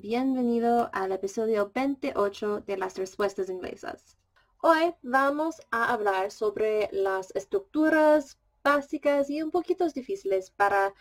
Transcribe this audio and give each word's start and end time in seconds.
bienvenido 0.00 0.90
al 0.92 1.10
episodio 1.10 1.72
28 1.74 2.60
de 2.60 2.76
las 2.76 2.96
respuestas 2.96 3.48
inglesas. 3.48 4.16
Hoy 4.60 4.94
vamos 5.02 5.60
a 5.72 5.92
hablar 5.92 6.30
sobre 6.30 6.88
las 6.92 7.34
estructuras 7.34 8.38
básicas 8.62 9.28
y 9.28 9.42
un 9.42 9.50
poquito 9.50 9.88
difíciles 9.88 10.50
para 10.52 10.94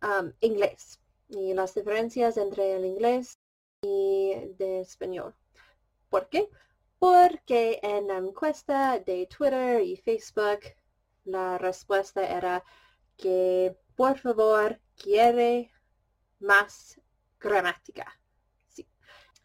um, 0.00 0.32
inglés 0.40 1.00
y 1.28 1.54
las 1.54 1.74
diferencias 1.74 2.36
entre 2.36 2.76
el 2.76 2.84
inglés 2.84 3.40
y 3.82 4.30
el 4.32 4.56
español. 4.60 5.34
¿Por 6.08 6.28
qué? 6.28 6.48
Porque 7.00 7.80
en 7.82 8.06
la 8.06 8.18
encuesta 8.18 9.00
de 9.00 9.26
Twitter 9.26 9.82
y 9.82 9.96
Facebook 9.96 10.60
la 11.24 11.58
respuesta 11.58 12.24
era 12.24 12.62
que 13.16 13.76
por 13.96 14.18
favor 14.18 14.80
quiere 14.94 15.72
más 16.38 17.00
gramática. 17.40 18.06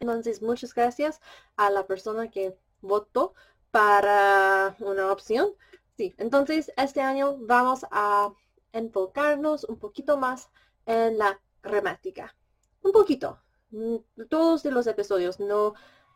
Entonces, 0.02 0.42
muchas 0.42 0.74
gracias 0.74 1.20
a 1.56 1.70
la 1.70 1.86
persona 1.86 2.28
que 2.28 2.58
votó 2.80 3.34
para 3.70 4.74
una 4.80 5.12
opción. 5.12 5.50
Sí, 5.96 6.12
entonces 6.18 6.72
este 6.76 7.00
año 7.00 7.36
vamos 7.38 7.86
a 7.92 8.32
enfocarnos 8.72 9.62
un 9.62 9.78
poquito 9.78 10.16
más 10.16 10.50
en 10.86 11.18
la 11.18 11.40
gramática. 11.62 12.34
Un 12.82 12.90
poquito. 12.90 13.40
Mm, 13.70 13.98
todos 14.28 14.64
los 14.64 14.88
episodios 14.88 15.38
no 15.38 15.74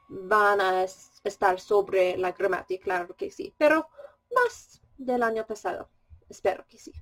van 0.08 0.60
a 0.60 0.82
estar 0.82 1.60
sobre 1.60 2.16
la 2.16 2.32
gramática, 2.32 2.82
claro 2.82 3.14
que 3.14 3.30
sí, 3.30 3.54
pero 3.56 3.88
más 4.34 4.80
del 4.98 5.22
año 5.22 5.46
pasado. 5.46 5.88
Espero 6.28 6.66
que 6.66 6.78
sí. 6.78 6.92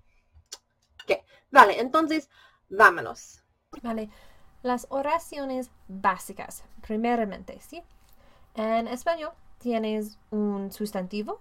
Ok, 1.02 1.18
vale, 1.50 1.80
entonces 1.80 2.28
vámonos. 2.68 3.42
Vale, 3.82 4.10
las 4.64 4.86
oraciones 4.88 5.70
básicas, 5.88 6.64
primeramente, 6.80 7.60
¿sí? 7.60 7.82
En 8.54 8.88
español 8.88 9.32
tienes 9.58 10.18
un 10.30 10.72
sustantivo 10.72 11.38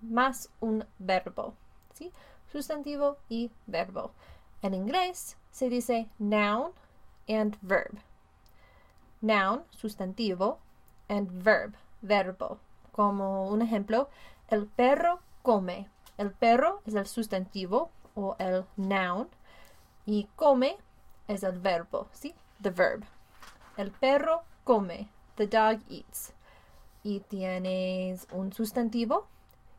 más 0.00 0.48
un 0.60 0.86
verbo, 0.98 1.52
¿sí? 1.92 2.10
Sustantivo 2.50 3.18
y 3.28 3.50
verbo. 3.66 4.12
En 4.62 4.72
inglés 4.72 5.36
se 5.50 5.68
dice 5.68 6.08
noun 6.18 6.72
and 7.28 7.58
verb. 7.60 7.98
Noun, 9.20 9.62
sustantivo, 9.70 10.58
and 11.08 11.28
verb, 11.42 11.74
verbo. 12.00 12.58
Como 12.92 13.48
un 13.48 13.60
ejemplo, 13.60 14.08
el 14.48 14.66
perro 14.66 15.20
come. 15.42 15.88
El 16.16 16.30
perro 16.32 16.80
es 16.86 16.94
el 16.94 17.06
sustantivo 17.06 17.90
o 18.14 18.36
el 18.38 18.64
noun 18.76 19.28
y 20.06 20.28
come 20.34 20.78
es 21.28 21.42
el 21.42 21.58
verbo, 21.60 22.08
¿sí? 22.12 22.34
The 22.60 22.70
verb. 22.70 23.04
El 23.76 23.92
perro 23.92 24.42
come. 24.64 25.08
The 25.36 25.46
dog 25.46 25.80
eats. 25.88 26.32
Y 27.04 27.20
tienes 27.20 28.26
un 28.32 28.52
sustantivo 28.52 29.28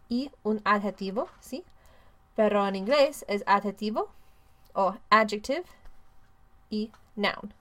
y 0.08 0.31
un 0.44 0.61
adjetivo, 0.64 1.27
¿sí? 1.42 1.66
Pero 2.36 2.66
en 2.66 2.75
inglés 2.75 3.25
es 3.27 3.44
adjetivo 3.45 4.09
o 4.73 4.95
adjective 5.09 5.66
y 6.70 6.92
noun, 7.16 7.53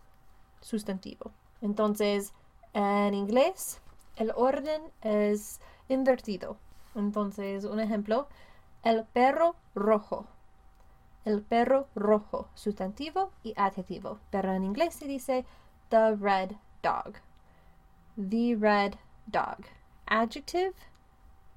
sustantivo. 0.61 1.33
Entonces, 1.61 2.33
en 2.75 3.14
inglés 3.14 3.81
el 4.16 4.33
orden 4.36 4.83
es 5.03 5.61
invertido. 5.89 6.56
Entonces, 6.94 7.64
un 7.64 7.81
ejemplo, 7.81 8.28
el 8.84 9.05
perro 9.05 9.56
rojo 9.75 10.27
el 11.25 11.43
perro 11.43 11.89
rojo, 11.95 12.49
sustantivo 12.55 13.33
y 13.43 13.55
adjetivo. 13.57 14.19
Pero 14.31 14.53
en 14.53 14.65
inglés 14.65 14.95
se 14.95 15.07
dice 15.07 15.45
the 15.91 16.17
red 16.17 16.53
dog. 16.83 17.15
The 18.17 18.56
red 18.56 18.95
dog. 19.27 19.67
Adjective 20.07 20.75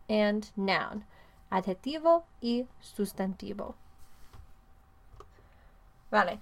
and 0.09 0.45
noun. 0.55 1.05
Adjetivo 1.49 2.25
y 2.41 2.67
sustantivo. 2.79 3.75
Vale. 6.09 6.39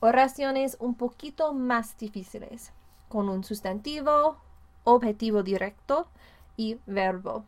Oraciones 0.00 0.76
un 0.80 0.94
poquito 0.94 1.52
más 1.52 1.96
difíciles. 1.96 2.72
Con 3.08 3.28
un 3.28 3.42
sustantivo, 3.42 4.36
objetivo 4.84 5.42
directo 5.42 6.08
y 6.56 6.78
verbo. 6.86 7.44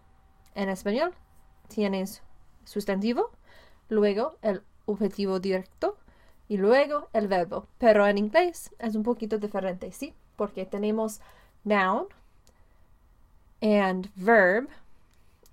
En 0.55 0.69
español 0.69 1.15
tienes 1.69 2.23
sustantivo, 2.65 3.31
luego 3.89 4.37
el 4.43 4.63
objetivo 4.93 5.41
directo 5.41 5.97
y 6.49 6.57
luego 6.57 7.09
el 7.13 7.29
verbo. 7.29 7.67
Pero 7.79 8.07
en 8.07 8.19
inglés 8.19 8.75
es 8.79 8.95
un 8.95 9.03
poquito 9.03 9.39
diferente, 9.39 9.93
¿sí? 9.93 10.15
Porque 10.37 10.67
tenemos 10.67 11.21
noun 11.65 12.07
and 13.63 14.11
verb 14.17 14.69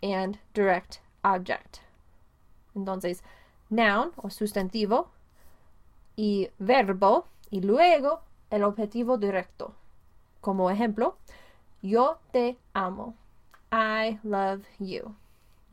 and 0.02 0.40
direct 0.54 0.98
object. 1.24 1.78
Entonces, 2.76 3.24
noun 3.70 4.12
o 4.16 4.30
sustantivo 4.30 5.12
y 6.16 6.50
verbo 6.58 7.28
y 7.50 7.62
luego 7.62 8.22
el 8.50 8.64
objetivo 8.64 9.18
directo. 9.18 9.74
Como 10.42 10.70
ejemplo, 10.70 11.18
yo 11.82 12.20
te 12.32 12.58
amo. 12.74 13.16
I 13.72 14.20
love 14.24 14.64
you. 14.80 15.16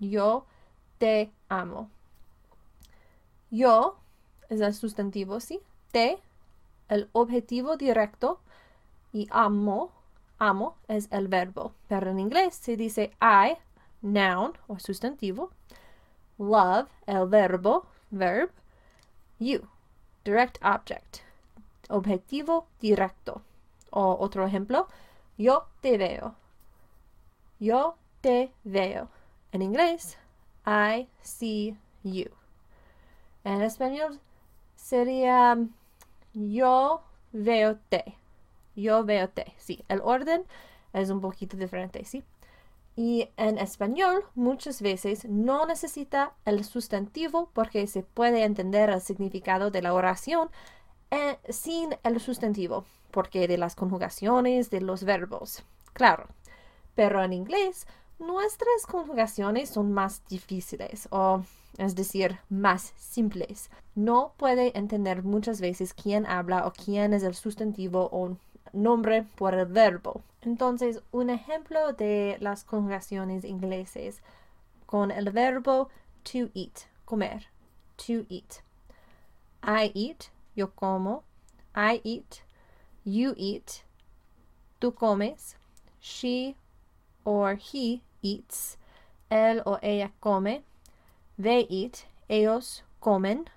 Yo 0.01 0.47
te 0.99 1.33
amo. 1.49 1.91
Yo 3.55 3.99
es 4.49 4.61
el 4.61 4.75
sustantivo, 4.75 5.39
¿sí? 5.39 5.61
Te, 5.93 6.19
el 6.89 7.09
objetivo 7.13 7.77
directo. 7.77 8.41
Y 9.13 9.29
amo, 9.31 9.93
amo 10.39 10.77
es 10.89 11.07
el 11.13 11.29
verbo. 11.29 11.73
Pero 11.87 12.11
en 12.11 12.19
inglés 12.19 12.57
se 12.57 12.77
dice 12.77 13.13
I, 13.23 13.57
noun 14.03 14.55
o 14.67 14.81
sustantivo. 14.81 15.53
Love, 16.37 16.89
el 17.07 17.29
verbo, 17.29 17.87
verb. 18.11 18.51
You, 19.39 19.69
direct 20.25 20.59
object, 20.65 21.19
objetivo 21.89 22.67
directo. 22.81 23.41
O 23.91 24.17
otro 24.19 24.45
ejemplo, 24.45 24.89
yo 25.39 25.69
te 25.81 25.97
veo. 25.97 26.35
Yo 27.61 27.95
te 28.21 28.53
veo. 28.65 29.09
En 29.53 29.63
inglés, 29.63 30.19
I 30.67 31.07
see 31.23 31.79
you. 32.03 32.31
En 33.45 33.63
español 33.63 34.21
sería 34.75 35.57
yo 36.33 37.03
veo 37.33 37.77
te. 37.89 38.17
Yo 38.75 39.05
veo 39.05 39.29
te. 39.29 39.55
Sí, 39.59 39.85
el 39.89 40.01
orden 40.03 40.45
es 40.93 41.11
un 41.11 41.21
poquito 41.21 41.57
diferente, 41.57 42.05
¿sí? 42.05 42.25
Y 42.97 43.29
en 43.37 43.59
español 43.59 44.25
muchas 44.35 44.81
veces 44.81 45.25
no 45.25 45.67
necesita 45.67 46.33
el 46.45 46.65
sustantivo 46.65 47.51
porque 47.53 47.87
se 47.87 48.03
puede 48.03 48.45
entender 48.45 48.91
el 48.91 49.01
significado 49.01 49.71
de 49.71 49.83
la 49.83 49.95
oración 49.95 50.49
eh, 51.11 51.39
sin 51.49 51.97
el 52.05 52.21
sustantivo, 52.21 52.85
porque 53.11 53.49
de 53.49 53.59
las 53.59 53.75
conjugaciones 53.75 54.71
de 54.71 54.81
los 54.81 55.05
verbos. 55.05 55.65
Claro, 55.93 56.29
pero 56.95 57.23
en 57.23 57.33
inglés 57.33 57.87
nuestras 58.19 58.87
conjugaciones 58.89 59.71
son 59.71 59.93
más 59.93 60.23
difíciles 60.29 61.09
o 61.11 61.43
es 61.79 61.95
decir, 61.95 62.39
más 62.49 62.93
simples. 62.97 63.71
No 63.95 64.33
puede 64.37 64.77
entender 64.77 65.23
muchas 65.23 65.61
veces 65.61 65.95
quién 65.95 66.27
habla 66.27 66.67
o 66.67 66.73
quién 66.73 67.13
es 67.15 67.23
el 67.23 67.35
sustantivo 67.35 68.09
o 68.13 68.37
nombre 68.73 69.23
por 69.37 69.55
el 69.55 69.67
verbo. 69.67 70.23
Entonces, 70.43 71.03
un 71.11 71.31
ejemplo 71.31 71.93
de 71.93 72.37
las 72.41 72.65
conjugaciones 72.65 73.45
ingleses 73.45 74.23
con 74.87 75.11
el 75.11 75.31
verbo 75.31 75.89
to 76.23 76.51
eat, 76.55 76.87
comer, 77.05 77.47
to 77.97 78.27
eat. 78.29 78.63
I 79.63 79.91
eat, 79.95 80.31
yo 80.55 80.69
como. 80.69 81.25
I 81.75 82.01
eat, 82.05 82.43
you 83.05 83.35
eat, 83.37 83.85
tú 84.81 84.95
comes. 84.95 85.57
She 86.01 86.57
or 87.25 87.57
he 87.57 88.03
eats, 88.23 88.77
él 89.31 89.63
o 89.65 89.79
ella 89.83 90.13
come 90.21 90.63
They 91.37 91.67
eat, 91.69 92.07
ellos 92.29 92.85
comen. 93.01 93.49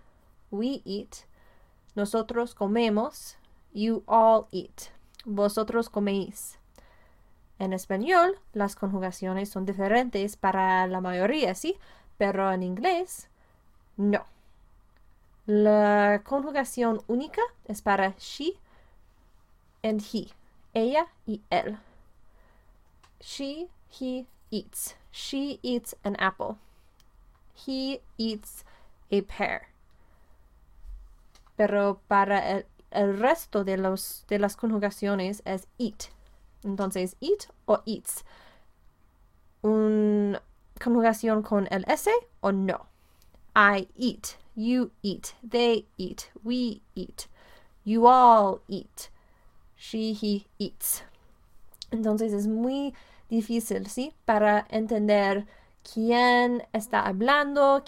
We 0.52 0.82
eat, 0.86 1.26
nosotros 1.96 2.56
comemos. 2.56 3.36
You 3.74 4.04
all 4.08 4.48
eat, 4.52 4.90
vosotros 5.26 5.90
coméis. 5.90 6.58
En 7.60 7.74
español, 7.74 8.40
las 8.54 8.76
conjugaciones 8.76 9.50
son 9.50 9.66
diferentes 9.66 10.36
para 10.38 10.88
la 10.88 11.02
mayoría, 11.02 11.56
¿sí? 11.56 11.78
Pero 12.18 12.52
en 12.52 12.64
inglés, 12.64 13.30
no. 13.98 14.26
La 15.46 16.22
conjugación 16.24 17.02
única 17.08 17.42
es 17.66 17.82
para 17.82 18.16
she 18.18 18.54
and 19.84 20.02
he, 20.02 20.30
ella 20.74 21.08
y 21.26 21.42
él. 21.50 21.78
She, 23.20 23.70
he 23.90 24.28
eats. 24.52 24.96
She 25.12 25.60
eats 25.64 25.96
an 26.04 26.16
apple. 26.20 26.58
He 27.66 28.02
eats 28.18 28.64
a 29.12 29.22
pear. 29.22 29.68
Pero 31.56 32.00
para 32.08 32.64
el 32.92 33.20
resto 33.20 33.64
de, 33.64 33.78
los, 33.78 34.26
de 34.28 34.40
las 34.40 34.56
conjugaciones 34.56 35.42
es 35.46 35.68
eat. 35.80 36.10
Entonces, 36.64 37.16
eat 37.22 37.50
o 37.66 37.82
eats. 37.86 38.24
Una 39.62 40.42
conjugación 40.84 41.42
con 41.42 41.68
el 41.72 41.84
S 41.88 42.12
o 42.42 42.52
no. 42.52 42.86
I 43.56 43.88
eat, 43.98 44.38
you 44.56 44.92
eat, 45.02 45.34
they 45.42 45.88
eat, 45.98 46.30
we 46.44 46.82
eat, 46.94 47.28
you 47.84 48.06
all 48.06 48.62
eat, 48.68 49.10
she, 49.76 50.14
he 50.14 50.46
eats. 50.60 51.04
Entonces 51.90 52.34
es 52.34 52.48
muy 52.48 52.94
difícil, 53.30 53.88
¿sí? 53.88 54.14
Para 54.26 54.68
entender 54.70 55.48
quién 55.94 56.64
está 56.74 57.02
hablando, 57.02 57.84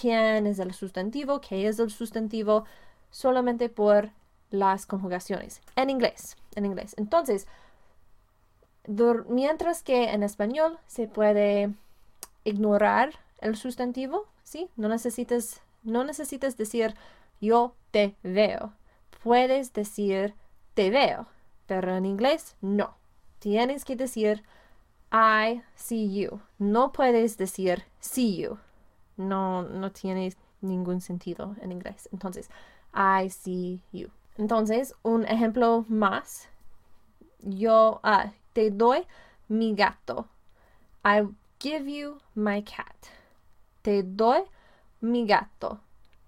quién 0.00 0.46
es 0.46 0.58
el 0.58 0.72
sustantivo, 0.74 1.40
qué 1.40 1.66
es 1.66 1.78
el 1.78 1.90
sustantivo, 1.90 2.64
solamente 3.10 3.68
por 3.68 4.10
las 4.50 4.86
conjugaciones 4.86 5.60
en 5.74 5.90
inglés, 5.90 6.36
en 6.54 6.66
inglés. 6.66 6.94
Entonces, 6.98 7.46
mientras 9.28 9.82
que 9.82 10.10
en 10.10 10.22
español 10.22 10.78
se 10.86 11.08
puede 11.08 11.72
ignorar 12.44 13.14
el 13.40 13.56
sustantivo, 13.56 14.26
¿sí? 14.44 14.68
No 14.76 14.88
necesitas, 14.88 15.60
no 15.82 16.04
necesitas 16.04 16.56
decir 16.56 16.94
yo 17.40 17.74
te 17.90 18.14
veo. 18.22 18.72
Puedes 19.22 19.72
decir 19.72 20.34
te 20.74 20.90
veo, 20.90 21.26
pero 21.66 21.96
en 21.96 22.06
inglés 22.06 22.54
no. 22.60 22.96
Tienes 23.40 23.84
que 23.84 23.96
decir 23.96 24.44
I 25.12 25.62
see 25.74 26.04
you. 26.04 26.40
No 26.58 26.92
puedes 26.92 27.36
decir 27.36 27.82
see 28.00 28.36
you. 28.36 28.58
No, 29.16 29.62
no 29.62 29.90
tiene 29.90 30.32
ningún 30.62 31.00
sentido 31.00 31.56
en 31.60 31.72
inglés. 31.72 32.08
Entonces, 32.12 32.48
I 32.94 33.28
see 33.28 33.80
you. 33.92 34.10
Entonces, 34.38 34.94
un 35.02 35.24
ejemplo 35.24 35.84
más. 35.88 36.48
Yo 37.40 38.00
uh, 38.04 38.30
te 38.52 38.70
doy 38.70 39.06
mi 39.48 39.74
gato. 39.74 40.26
I 41.04 41.22
give 41.58 41.88
you 41.88 42.18
my 42.34 42.62
cat. 42.62 43.10
Te 43.82 44.02
doy 44.02 44.42
mi 45.00 45.26
gato. 45.26 45.80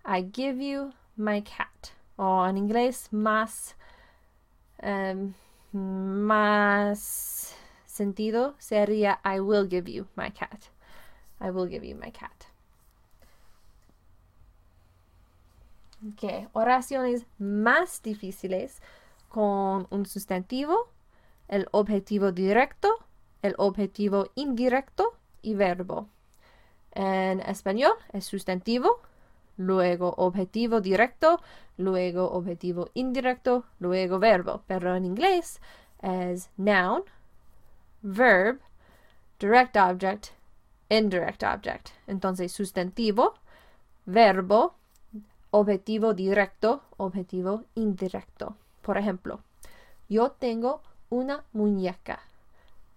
I 0.05 0.23
give 0.23 0.63
you 0.63 0.93
my 1.17 1.43
cat. 1.43 1.93
O 2.17 2.47
en 2.47 2.57
inglés 2.57 3.09
más, 3.13 3.75
um, 4.83 5.35
más 5.73 7.28
sentido 7.99 8.55
sería 8.59 9.21
I 9.25 9.41
will 9.41 9.69
give 9.69 9.91
you 9.91 10.07
my 10.17 10.31
cat. 10.31 10.65
I 11.41 11.51
will 11.51 11.69
give 11.69 11.87
you 11.87 11.97
my 11.97 12.11
cat. 12.11 12.33
Ok, 16.13 16.49
oraciones 16.53 17.27
más 17.39 18.03
difíciles 18.03 18.81
con 19.29 19.89
un 19.91 20.07
sustantivo, 20.07 20.91
el 21.49 21.67
objetivo 21.73 22.31
directo, 22.31 22.89
el 23.43 23.55
objetivo 23.59 24.31
indirecto 24.37 25.19
y 25.43 25.55
verbo. 25.55 26.09
En 26.93 27.41
español 27.41 27.93
es 28.13 28.25
sustantivo, 28.27 29.01
luego 29.57 30.15
objetivo 30.17 30.81
directo, 30.81 31.41
luego 31.77 32.31
objetivo 32.31 32.91
indirecto, 32.95 33.65
luego 33.81 34.19
verbo. 34.21 34.63
Pero 34.69 34.95
en 34.95 35.05
inglés 35.05 35.61
es 36.01 36.51
noun, 36.57 37.03
verb, 38.03 38.61
direct 39.39 39.77
object, 39.77 40.33
indirect 40.89 41.43
object. 41.43 41.91
Entonces, 42.07 42.53
sustantivo, 42.53 43.35
verbo, 44.07 44.75
objetivo 45.51 46.15
directo, 46.15 46.83
objetivo 46.97 47.65
indirecto. 47.75 48.57
Por 48.83 48.99
ejemplo, 48.99 49.41
yo 50.09 50.31
tengo 50.31 50.83
una 51.11 51.45
muñeca. 51.53 52.21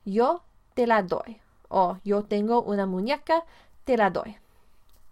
Yo 0.05 0.43
te 0.73 0.87
la 0.87 1.03
doy. 1.03 1.39
O 1.69 1.97
yo 2.03 2.23
tengo 2.23 2.61
una 2.61 2.85
muñeca, 2.85 3.45
te 3.85 3.97
la 3.97 4.09
doy. 4.09 4.37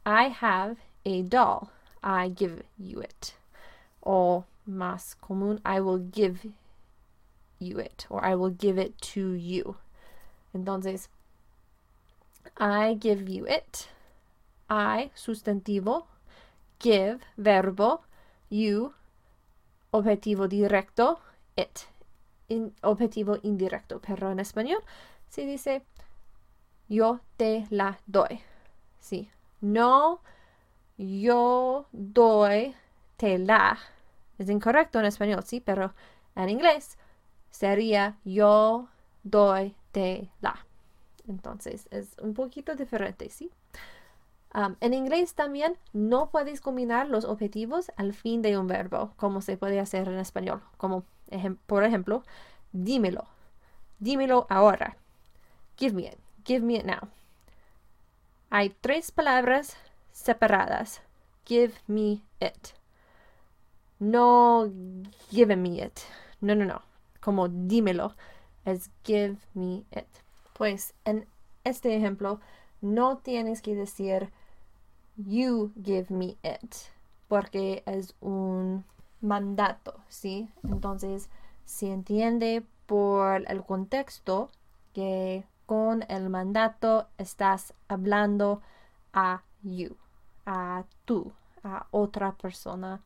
I 0.05 0.33
have 0.41 0.77
a 1.05 1.23
doll. 1.23 1.69
I 2.01 2.33
give 2.35 2.63
you 2.77 3.01
it. 3.01 3.33
O 4.01 4.45
más 4.65 5.15
común, 5.15 5.61
I 5.65 5.79
will 5.79 6.09
give 6.11 6.49
you 7.59 7.79
it. 7.79 8.05
Or 8.09 8.23
I 8.23 8.35
will 8.35 8.49
give 8.49 8.77
it 8.77 8.99
to 9.13 9.33
you. 9.33 9.77
Entonces, 10.55 11.09
I 12.57 12.95
give 12.95 13.29
you 13.29 13.45
it. 13.45 13.87
I, 14.69 15.11
sustantivo. 15.15 16.05
Give, 16.79 17.19
verbo. 17.37 18.01
You, 18.49 18.93
objetivo 19.93 20.47
directo. 20.47 21.19
It, 21.55 21.85
objetivo 22.81 23.37
indirecto. 23.43 24.01
Pero 24.01 24.31
en 24.31 24.39
español 24.39 24.81
se 25.29 25.45
dice 25.45 25.83
yo 26.89 27.19
te 27.37 27.67
la 27.69 27.99
doy. 28.07 28.41
Sí. 28.99 29.29
No, 29.61 30.21
yo 30.97 31.85
doy, 31.91 32.75
te 33.17 33.37
la. 33.37 33.77
Es 34.37 34.49
incorrecto 34.49 34.99
en 34.99 35.05
español, 35.05 35.43
sí, 35.43 35.61
pero 35.61 35.93
en 36.35 36.49
inglés 36.49 36.97
sería 37.51 38.17
yo 38.23 38.87
doy, 39.23 39.75
te 39.91 40.29
la. 40.41 40.65
Entonces 41.27 41.87
es 41.91 42.15
un 42.21 42.33
poquito 42.33 42.75
diferente, 42.75 43.29
¿sí? 43.29 43.51
en 44.81 44.93
inglés 44.95 45.35
también 45.35 45.77
no 45.93 46.31
puedes 46.31 46.59
combinar 46.59 47.07
los 47.07 47.23
objetivos 47.23 47.91
al 47.97 48.13
fin 48.13 48.41
de 48.41 48.57
un 48.57 48.65
verbo, 48.65 49.13
como 49.15 49.41
se 49.41 49.57
puede 49.57 49.79
hacer 49.79 50.07
en 50.07 50.17
español, 50.17 50.63
como 50.77 51.03
por 51.67 51.83
ejemplo, 51.83 52.23
dímelo, 52.71 53.27
dímelo 53.99 54.47
ahora, 54.49 54.97
give 55.77 55.93
me 55.93 56.07
it, 56.07 56.17
give 56.43 56.65
me 56.65 56.77
it 56.77 56.83
now. 56.83 57.07
Hay 58.51 58.75
tres 58.81 59.11
palabras 59.11 59.77
separadas. 60.11 61.01
Give 61.45 61.73
me 61.87 62.23
it. 62.39 62.73
No 63.99 64.71
give 65.29 65.55
me 65.55 65.83
it. 65.83 65.99
No, 66.41 66.55
no, 66.55 66.65
no. 66.65 66.81
Como 67.19 67.47
dímelo. 67.47 68.15
Es 68.65 68.89
give 69.03 69.37
me 69.53 69.85
it. 69.91 70.07
Pues 70.53 70.93
en 71.05 71.27
este 71.63 71.95
ejemplo 71.95 72.39
no 72.81 73.17
tienes 73.17 73.61
que 73.61 73.75
decir 73.75 74.31
you 75.17 75.71
give 75.83 76.07
me 76.09 76.37
it 76.43 76.73
porque 77.27 77.83
es 77.85 78.15
un 78.21 78.83
mandato, 79.21 79.95
¿sí? 80.07 80.49
Entonces 80.63 81.29
se 81.65 81.91
entiende 81.91 82.65
por 82.85 83.43
el 83.49 83.63
contexto 83.63 84.49
que 84.93 85.45
con 85.65 86.03
el 86.09 86.29
mandato 86.29 87.07
estás 87.17 87.73
hablando 87.87 88.61
a 89.13 89.43
you, 89.61 89.95
a 90.45 90.83
tú, 91.05 91.31
a 91.63 91.85
otra 91.91 92.31
persona. 92.33 93.01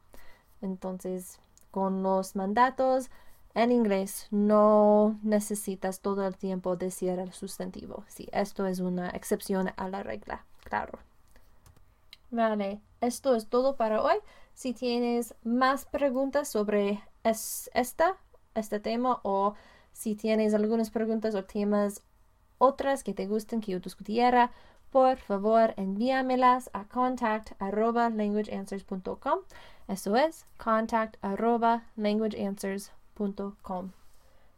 Entonces, 0.62 1.40
con 1.72 2.04
los 2.04 2.38
mandatos 2.38 3.10
en 3.56 3.72
inglés 3.72 4.28
no 4.32 5.20
necesitas 5.22 6.00
todo 6.00 6.26
el 6.26 6.36
tiempo 6.38 6.76
decir 6.76 7.20
el 7.20 7.34
sustantivo. 7.34 8.04
Sí, 8.08 8.28
esto 8.32 8.66
es 8.66 8.80
una 8.80 9.10
excepción 9.10 9.72
a 9.76 9.88
la 9.90 10.04
regla, 10.04 10.46
claro. 10.64 11.00
Vale, 12.32 12.82
esto 13.00 13.36
es 13.36 13.48
todo 13.48 13.76
para 13.76 14.02
hoy. 14.02 14.16
Si 14.56 14.74
tienes 14.74 15.36
más 15.44 15.86
preguntas 15.86 16.48
sobre 16.48 17.04
esta, 17.24 18.18
este 18.56 18.80
tema 18.80 19.20
o 19.24 19.54
si 19.92 20.16
tienes 20.16 20.54
algunas 20.56 20.90
preguntas 20.90 21.36
o 21.36 21.44
temas 21.44 22.02
otras 22.58 23.04
que 23.04 23.14
te 23.14 23.28
gusten 23.28 23.62
que 23.62 23.74
yo 23.74 23.80
discutiera, 23.80 24.52
por 24.90 25.18
favor 25.18 25.74
envíamelas 25.78 26.70
a 26.74 26.86
contact 26.86 27.52
arroba 27.60 28.10
languageanswers.com. 28.10 29.40
Eso 29.88 30.16
es 30.16 30.46
contact 30.58 31.18
arroba 31.22 31.84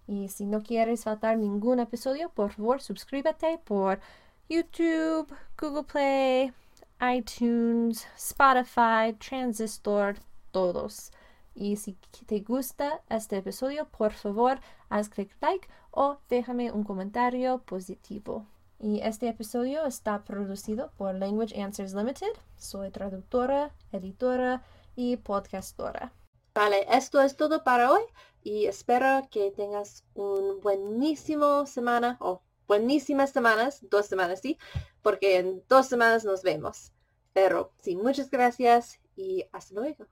Y 0.08 0.30
si 0.30 0.46
no 0.46 0.62
quieres 0.62 1.04
faltar 1.04 1.38
ningún 1.38 1.80
episodio, 1.80 2.30
por 2.30 2.52
favor 2.52 2.82
suscríbete 2.82 3.60
por 3.64 4.00
YouTube, 4.48 5.34
Google 5.58 5.84
Play, 5.84 6.54
iTunes, 7.02 8.08
Spotify, 8.16 9.14
Transistor, 9.18 10.16
todos. 10.52 11.12
Y 11.56 11.78
si 11.78 11.94
te 12.26 12.42
gusta 12.42 13.02
este 13.10 13.38
episodio, 13.38 13.88
por 13.88 14.12
favor, 14.12 14.60
haz 14.90 15.10
clic 15.10 15.36
like 15.42 15.68
o 15.92 16.18
déjame 16.30 16.72
un 16.72 16.84
comentario 16.84 17.60
positivo. 17.60 18.46
Y 18.78 19.00
este 19.02 19.30
episodio 19.30 19.86
está 19.86 20.24
producido 20.24 20.92
por 20.98 21.16
Language 21.16 21.60
Answers 21.60 21.94
Limited. 21.94 22.34
Soy 22.58 22.92
traductora, 22.92 23.72
editora 23.92 24.64
y 24.96 25.16
podcastora. 25.18 26.12
Vale, 26.56 26.88
esto 26.90 27.20
es 27.20 27.36
todo 27.36 27.66
para 27.66 27.92
hoy 27.92 28.02
y 28.42 28.68
espero 28.68 29.28
que 29.30 29.52
tengas 29.52 30.06
un 30.14 30.62
buenísimo 30.62 31.66
semana 31.66 32.16
o 32.22 32.44
buenísimas 32.66 33.32
semanas, 33.32 33.80
dos 33.90 34.06
semanas, 34.06 34.40
sí, 34.42 34.58
porque 35.02 35.36
en 35.40 35.66
dos 35.68 35.88
semanas 35.88 36.24
nos 36.24 36.44
vemos. 36.44 36.94
Pero 37.34 37.74
sí, 37.82 37.98
muchas 37.98 38.32
gracias 38.32 39.02
y 39.18 39.44
hasta 39.52 39.76
luego. 39.76 40.08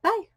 Bye. 0.00 0.30